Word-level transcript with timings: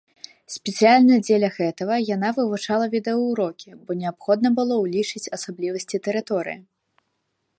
Спецыяльна 0.53 1.17
дзеля 1.25 1.49
гэтага 1.57 1.95
яна 2.15 2.31
вывучала 2.37 2.85
відэаўрокі, 2.95 3.69
бо 3.89 3.99
неабходна 4.01 4.49
было 4.61 4.73
ўлічыць 4.85 5.25
асаблівасці 5.39 5.97
тэрыторыі. 6.09 6.59